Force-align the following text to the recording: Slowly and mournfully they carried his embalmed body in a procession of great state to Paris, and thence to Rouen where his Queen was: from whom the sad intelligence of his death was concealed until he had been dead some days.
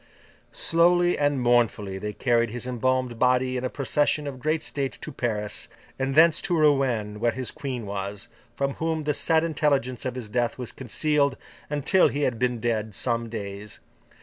Slowly 0.51 1.15
and 1.15 1.39
mournfully 1.41 1.99
they 1.99 2.11
carried 2.11 2.49
his 2.49 2.65
embalmed 2.65 3.19
body 3.19 3.55
in 3.55 3.63
a 3.63 3.69
procession 3.69 4.25
of 4.25 4.39
great 4.39 4.63
state 4.63 4.93
to 4.99 5.11
Paris, 5.11 5.67
and 5.99 6.15
thence 6.15 6.41
to 6.41 6.57
Rouen 6.57 7.19
where 7.19 7.31
his 7.33 7.51
Queen 7.51 7.85
was: 7.85 8.27
from 8.55 8.73
whom 8.73 9.03
the 9.03 9.13
sad 9.13 9.43
intelligence 9.43 10.03
of 10.03 10.15
his 10.15 10.27
death 10.27 10.57
was 10.57 10.71
concealed 10.71 11.37
until 11.69 12.07
he 12.07 12.21
had 12.21 12.39
been 12.39 12.59
dead 12.59 12.95
some 12.95 13.29
days. 13.29 13.79